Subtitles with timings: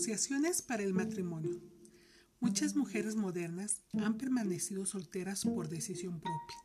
[0.00, 1.60] Negociaciones para el matrimonio.
[2.40, 6.56] Muchas mujeres modernas han permanecido solteras por decisión propia,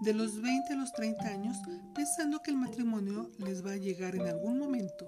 [0.00, 1.58] de los 20 a los 30 años,
[1.94, 5.06] pensando que el matrimonio les va a llegar en algún momento,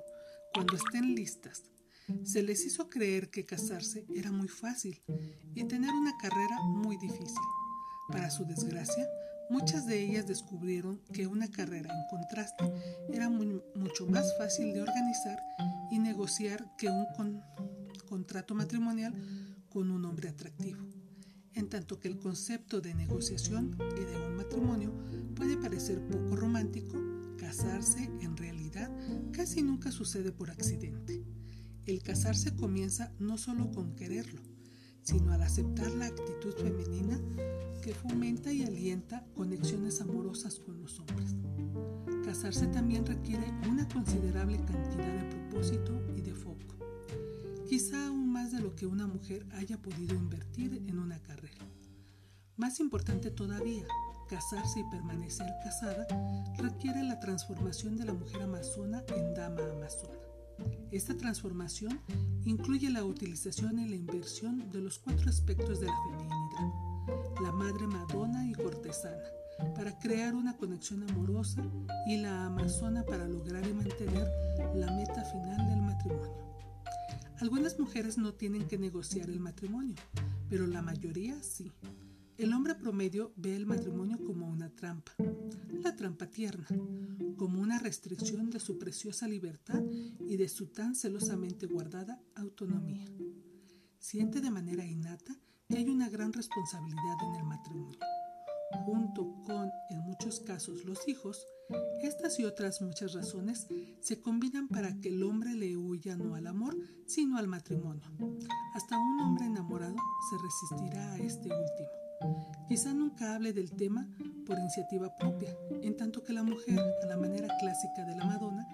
[0.53, 1.63] cuando estén listas.
[2.23, 5.03] Se les hizo creer que casarse era muy fácil
[5.55, 7.45] y tener una carrera muy difícil.
[8.09, 9.09] Para su desgracia,
[9.51, 12.65] muchas de ellas descubrieron que una carrera en contraste
[13.13, 15.39] era mucho más fácil de organizar
[15.91, 17.41] y negociar que un
[18.09, 19.15] contrato matrimonial
[19.69, 20.79] con un hombre atractivo.
[21.55, 24.93] En tanto que el concepto de negociación y de un matrimonio
[25.37, 26.99] puede parecer poco romántico,
[27.39, 28.91] casarse en realidad
[29.33, 31.25] casi nunca sucede por accidente.
[31.87, 34.41] El casarse comienza no solo con quererlo,
[35.05, 37.21] sino al aceptar la actitud femenina
[37.83, 41.37] que fomenta y alienta conexiones amorosas con los hombres.
[42.25, 46.75] Casarse también requiere una considerable cantidad de propósito y de foco,
[47.69, 51.65] quizá aún más de lo que una mujer haya podido invertir en una carrera.
[52.57, 53.85] Más importante todavía,
[54.29, 56.07] casarse y permanecer casada
[56.57, 60.24] requiere la transformación de la mujer amazona en dama amazona.
[60.95, 61.99] Esta transformación
[62.45, 67.89] incluye la utilización y la inversión de los cuatro aspectos de la feminidad, la madre
[67.89, 69.25] madona y cortesana,
[69.75, 71.65] para crear una conexión amorosa
[72.07, 74.29] y la amazona para lograr y mantener
[74.77, 76.33] la meta final del matrimonio.
[77.41, 79.97] Algunas mujeres no tienen que negociar el matrimonio,
[80.49, 81.73] pero la mayoría sí.
[82.37, 85.13] El hombre promedio ve el matrimonio como una trampa,
[85.83, 86.67] la trampa tierna,
[87.37, 89.81] como una restricción de su preciosa libertad
[90.19, 93.07] y de su tan celosamente guardada autonomía.
[94.01, 98.01] Siente de manera innata que hay una gran responsabilidad en el matrimonio.
[98.85, 101.47] Junto con, en muchos casos, los hijos,
[102.03, 103.69] estas y otras muchas razones
[104.01, 106.77] se combinan para que el hombre le huya no al amor,
[107.07, 108.11] sino al matrimonio.
[108.75, 109.97] Hasta un hombre enamorado
[110.31, 112.04] se resistirá a este último.
[112.69, 114.09] Quizá nunca hable del tema
[114.47, 118.67] por iniciativa propia, en tanto que la mujer, a la manera clásica de la Madonna,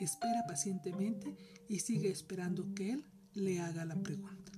[0.00, 1.36] espera pacientemente
[1.68, 3.04] y sigue esperando que él
[3.34, 4.52] le haga la pregunta.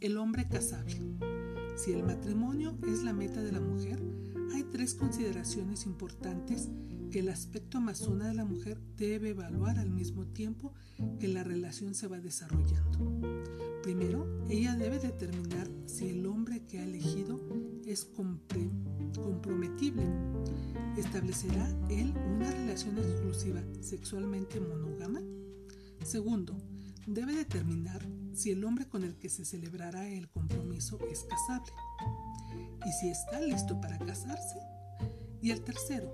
[0.00, 1.00] El hombre casable.
[1.76, 4.00] Si el matrimonio es la meta de la mujer,
[4.54, 6.68] hay tres consideraciones importantes
[7.10, 10.74] que el aspecto amazona de la mujer debe evaluar al mismo tiempo
[11.18, 13.73] que la relación se va desarrollando.
[13.84, 17.38] Primero, ella debe determinar si el hombre que ha elegido
[17.84, 20.06] es comprometible.
[20.96, 25.20] ¿Establecerá él una relación exclusiva sexualmente monógama?
[26.02, 26.56] Segundo,
[27.06, 28.00] debe determinar
[28.32, 31.74] si el hombre con el que se celebrará el compromiso es casable
[32.86, 34.60] y si está listo para casarse.
[35.42, 36.10] Y el tercero,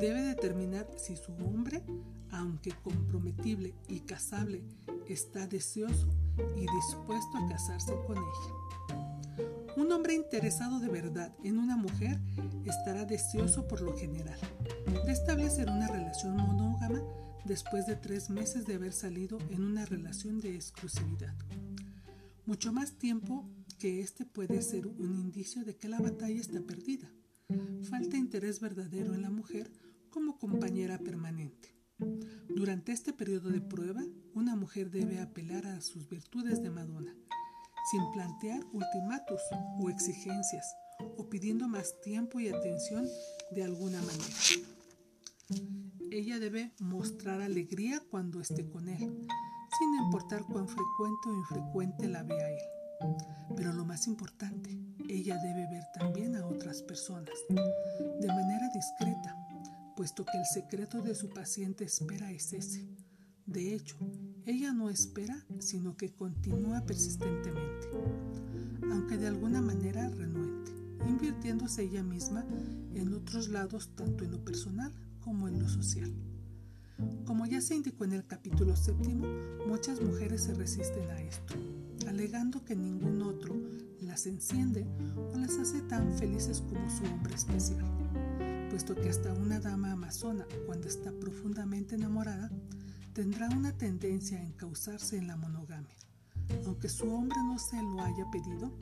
[0.00, 1.84] debe determinar si su hombre,
[2.32, 4.64] aunque comprometible y casable,
[5.06, 6.08] está deseoso
[6.56, 9.76] y dispuesto a casarse con ella.
[9.76, 12.20] Un hombre interesado de verdad en una mujer
[12.64, 14.38] estará deseoso por lo general
[15.06, 17.02] de establecer una relación monógama
[17.44, 21.34] después de tres meses de haber salido en una relación de exclusividad.
[22.44, 23.48] Mucho más tiempo
[23.78, 27.10] que este puede ser un indicio de que la batalla está perdida.
[27.88, 29.70] Falta interés verdadero en la mujer
[30.10, 31.74] como compañera permanente.
[32.48, 34.02] Durante este periodo de prueba,
[34.34, 37.14] una mujer debe apelar a sus virtudes de Madonna,
[37.90, 39.40] sin plantear ultimatos
[39.80, 40.74] o exigencias,
[41.16, 43.08] o pidiendo más tiempo y atención
[43.50, 44.24] de alguna manera.
[46.10, 48.98] Ella debe mostrar alegría cuando esté con él,
[49.78, 53.16] sin importar cuán frecuente o infrecuente la vea él.
[53.56, 59.36] Pero lo más importante, ella debe ver también a otras personas, de manera discreta,
[59.94, 62.86] puesto que el secreto de su paciente espera es ese.
[63.46, 63.96] De hecho,
[64.46, 67.88] ella no espera, sino que continúa persistentemente,
[68.90, 70.72] aunque de alguna manera renuente,
[71.08, 72.44] invirtiéndose ella misma
[72.94, 76.12] en otros lados tanto en lo personal como en lo social.
[77.24, 79.26] Como ya se indicó en el capítulo séptimo,
[79.66, 81.54] muchas mujeres se resisten a esto,
[82.06, 83.54] alegando que ningún otro
[84.00, 84.86] las enciende
[85.32, 87.84] o las hace tan felices como su hombre especial,
[88.72, 92.50] puesto que hasta una dama amazona, cuando está profundamente enamorada,
[93.12, 95.94] tendrá una tendencia a encauzarse en la monogamia.
[96.64, 98.72] Aunque su hombre no se lo haya pedido,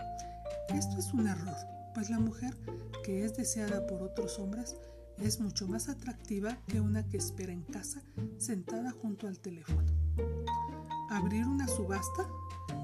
[0.68, 1.56] esto es un error,
[1.92, 2.56] pues la mujer
[3.02, 4.76] que es deseada por otros hombres
[5.18, 8.00] es mucho más atractiva que una que espera en casa
[8.38, 9.90] sentada junto al teléfono.
[11.10, 12.28] ¿Abrir una subasta?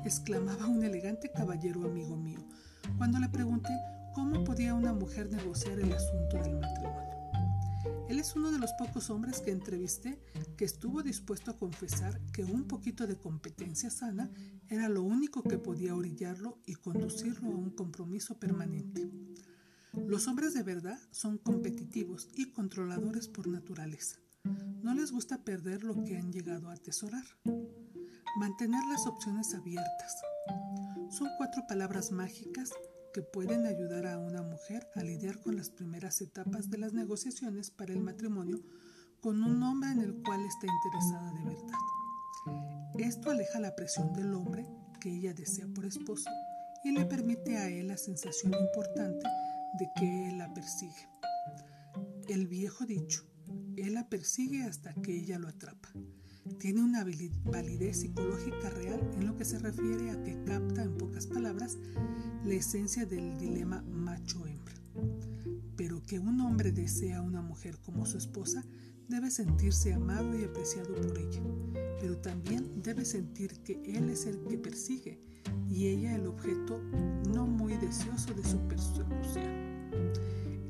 [0.04, 2.40] exclamaba un elegante caballero amigo mío,
[2.98, 3.70] cuando le pregunté
[4.16, 8.06] cómo podía una mujer negociar el asunto del matrimonio.
[8.08, 10.18] Él es uno de los pocos hombres que entrevisté
[10.56, 14.30] que estuvo dispuesto a confesar que un poquito de competencia sana
[14.70, 19.06] era lo único que podía orillarlo y conducirlo a un compromiso permanente.
[19.92, 24.16] Los hombres de verdad son competitivos y controladores por naturaleza.
[24.82, 27.24] No les gusta perder lo que han llegado a atesorar.
[28.38, 30.16] Mantener las opciones abiertas.
[31.10, 32.70] Son cuatro palabras mágicas
[33.22, 37.92] pueden ayudar a una mujer a lidiar con las primeras etapas de las negociaciones para
[37.92, 38.62] el matrimonio
[39.20, 41.78] con un hombre en el cual está interesada de verdad.
[42.98, 44.66] Esto aleja la presión del hombre
[45.00, 46.30] que ella desea por esposo
[46.84, 49.26] y le permite a él la sensación importante
[49.78, 51.08] de que él la persigue.
[52.28, 53.24] El viejo dicho,
[53.76, 55.90] él la persigue hasta que ella lo atrapa.
[56.58, 57.04] Tiene una
[57.44, 61.76] validez psicológica real en lo que se refiere a que capta, en pocas palabras,
[62.46, 64.74] la esencia del dilema macho-hembra.
[65.76, 68.64] Pero que un hombre desea a una mujer como su esposa
[69.08, 71.42] debe sentirse amado y apreciado por ella,
[72.00, 75.20] pero también debe sentir que él es el que persigue
[75.68, 76.80] y ella el objeto
[77.34, 79.66] no muy deseoso de su persecución.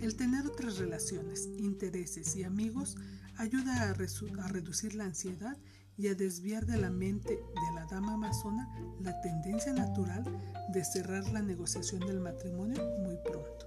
[0.01, 2.97] El tener otras relaciones, intereses y amigos
[3.37, 5.59] ayuda a, a, reducir la ansiedad
[5.99, 8.69] y a desviar de la mente de la dama amazona
[9.01, 10.25] la tendencia natural
[10.69, 13.67] de cerrar la negociación del matrimonio muy pronto.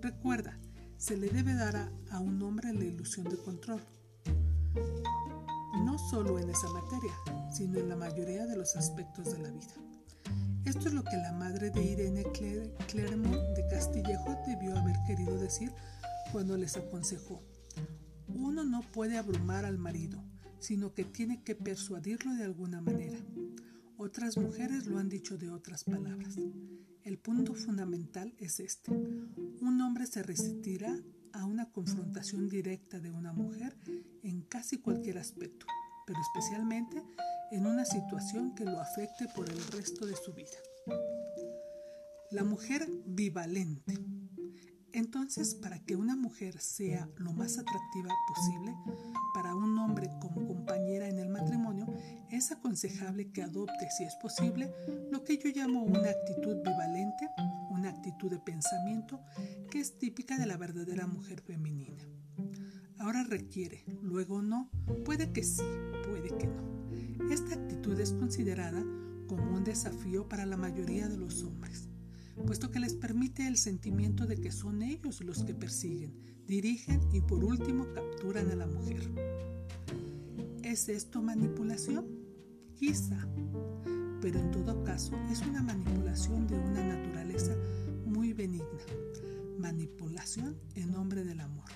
[0.00, 0.58] Recuerda,
[0.96, 3.80] se le debe dar a, un hombre la ilusión de control,
[5.84, 7.12] no solo en esa materia,
[7.52, 9.74] sino en la mayoría de los aspectos de la vida.
[10.64, 12.24] Esto es lo que la madre de Irene
[12.88, 15.72] Clermont de Castillejo debió haber querido decir
[16.32, 17.40] cuando les aconsejó.
[18.26, 20.24] Uno no puede abrumar al marido,
[20.58, 23.18] sino que tiene que persuadirlo de alguna manera.
[23.98, 26.36] Otras mujeres lo han dicho de otras palabras.
[27.02, 28.90] El punto fundamental es este.
[28.90, 31.00] Un hombre se resistirá
[31.32, 33.76] a una confrontación directa de una mujer
[34.22, 35.66] en casi cualquier aspecto,
[36.06, 37.02] pero especialmente
[37.52, 40.58] en una situación que lo afecte por el resto de su vida.
[42.30, 43.94] La mujer bivalente.
[44.96, 48.74] Entonces, para que una mujer sea lo más atractiva posible
[49.34, 51.86] para un hombre como compañera en el matrimonio,
[52.30, 54.72] es aconsejable que adopte, si es posible,
[55.10, 57.28] lo que yo llamo una actitud bivalente,
[57.68, 59.20] una actitud de pensamiento
[59.70, 62.02] que es típica de la verdadera mujer femenina.
[62.98, 64.70] Ahora requiere, luego no,
[65.04, 65.62] puede que sí,
[66.06, 67.30] puede que no.
[67.30, 68.82] Esta actitud es considerada
[69.28, 71.90] como un desafío para la mayoría de los hombres,
[72.44, 76.12] puesto que les permite el sentimiento de que son ellos los que persiguen,
[76.46, 79.10] dirigen y por último capturan a la mujer.
[80.62, 82.06] ¿Es esto manipulación?
[82.74, 83.26] Quizá,
[84.20, 87.56] pero en todo caso es una manipulación de una naturaleza
[88.04, 88.66] muy benigna,
[89.58, 91.70] manipulación en nombre del amor.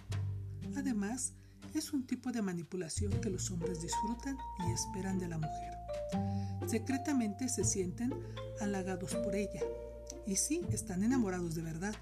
[0.77, 1.35] Además,
[1.75, 4.37] es un tipo de manipulación que los hombres disfrutan
[4.67, 5.75] y esperan de la mujer.
[6.67, 8.13] Secretamente se sienten
[8.61, 9.61] halagados por ella.
[10.27, 11.95] Y sí, están enamorados de verdad.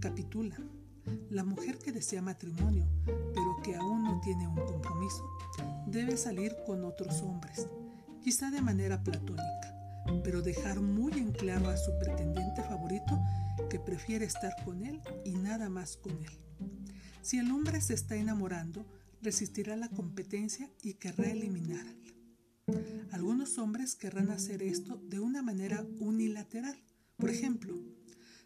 [0.00, 0.70] Capitulan.
[1.30, 5.24] La mujer que desea matrimonio, pero que aún no tiene un compromiso,
[5.86, 7.68] debe salir con otros hombres,
[8.22, 13.20] quizá de manera platónica, pero dejar muy en claro a su pretendiente favorito
[13.70, 16.38] que prefiere estar con él y nada más con él.
[17.22, 18.86] Si el hombre se está enamorando,
[19.22, 21.92] resistirá la competencia y querrá eliminarla.
[23.12, 26.76] Algunos hombres querrán hacer esto de una manera unilateral.
[27.16, 27.74] Por ejemplo,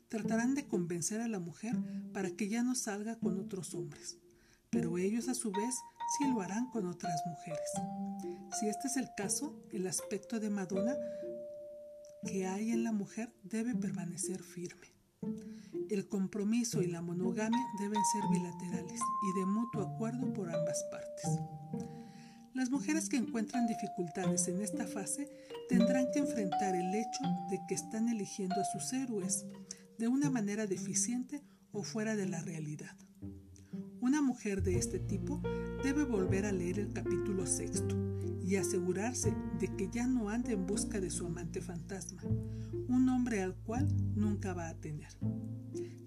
[0.09, 1.77] tratarán de convencer a la mujer
[2.13, 4.19] para que ya no salga con otros hombres,
[4.71, 5.75] pero ellos a su vez
[6.19, 7.71] sí lo harán con otras mujeres.
[8.59, 10.97] Si este es el caso, el aspecto de Madonna
[12.27, 14.95] que hay en la mujer debe permanecer firme.
[15.89, 21.60] El compromiso y la monogamia deben ser bilaterales y de mutuo acuerdo por ambas partes.
[22.53, 25.31] Las mujeres que encuentran dificultades en esta fase
[25.69, 29.47] tendrán que enfrentar el hecho de que están eligiendo a sus héroes
[29.99, 31.43] de una manera deficiente
[31.73, 32.97] o fuera de la realidad.
[34.01, 35.41] Una mujer de este tipo
[35.85, 37.97] debe volver a leer el capítulo sexto
[38.43, 42.23] y asegurarse de que ya no anda en busca de su amante fantasma,
[42.89, 45.11] un hombre al cual nunca va a tener.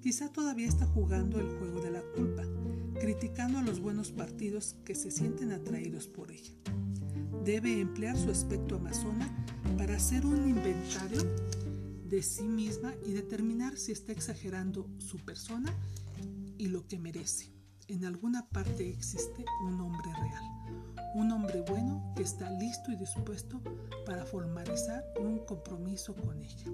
[0.02, 2.44] Quizá todavía está jugando el juego de la culpa,
[3.00, 6.54] criticando a los buenos partidos que se sienten atraídos por ella.
[7.44, 9.30] Debe emplear su aspecto amazona
[9.78, 11.22] para hacer un inventario
[12.06, 15.74] de sí misma y determinar si está exagerando su persona
[16.58, 17.52] y lo que merece.
[17.88, 20.54] En alguna parte existe un hombre real
[21.14, 23.62] un hombre bueno que está listo y dispuesto
[24.06, 26.72] para formalizar un compromiso con ella,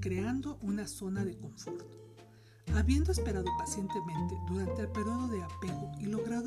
[0.00, 2.03] creando una zona de confort.
[2.72, 5.92] Habiendo esperado pacientemente durante el periodo de apego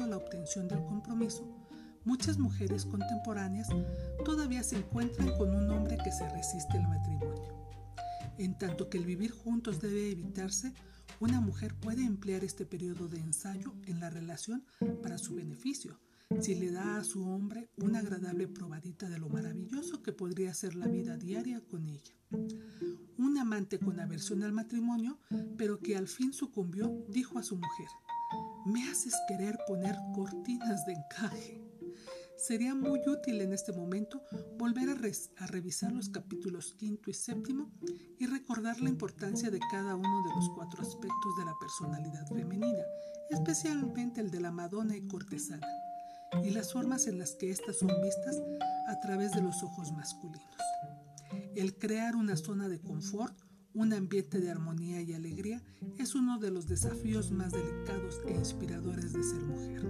[0.08, 1.44] la obtención del compromiso,
[2.06, 3.70] muchas mujeres contemporáneas
[4.24, 7.58] todavía se encuentran con un hombre que se resiste al matrimonio.
[8.38, 10.74] En tanto que el vivir juntos debe evitarse,
[11.20, 14.64] una mujer puede emplear este periodo de ensayo en la relación
[15.02, 16.00] para su beneficio,
[16.42, 20.76] si le da a su hombre una agradable probadita de lo maravilloso que podría ser
[20.76, 22.14] la vida diaria con ella.
[23.18, 25.20] Un amante con aversión al matrimonio,
[25.58, 27.88] pero que al fin sucumbió, dijo a su mujer,
[28.66, 31.64] me haces querer poner cortinas de encaje.
[32.38, 34.22] Sería muy útil en este momento
[34.60, 37.72] volver a, revisar los capítulos quinto y séptimo
[38.20, 42.84] y recordar la importancia de cada uno de los cuatro aspectos de la personalidad femenina,
[43.32, 45.66] especialmente el de la Madonna y cortesana,
[46.44, 48.42] y las formas en las que éstas son vistas
[48.88, 50.44] a través de los ojos masculinos.
[51.56, 53.36] El crear una zona de confort,
[53.74, 55.62] un ambiente de armonía y alegría
[55.98, 59.86] es uno de los desafíos más delicados e inspiradores de ser mujer.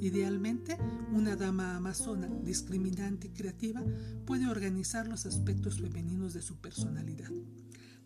[0.00, 0.76] Idealmente,
[1.12, 3.82] una dama amazona, discriminante y creativa,
[4.26, 7.30] puede organizar los aspectos femeninos de su personalidad.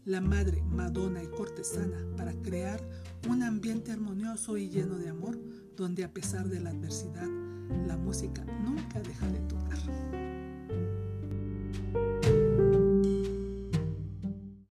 [0.04, 2.80] La madre, madona y cortesana para crear
[3.28, 5.38] un ambiente armonioso y lleno de amor,
[5.76, 7.28] donde a pesar de la adversidad,
[7.86, 10.27] la música nunca deja de tocar.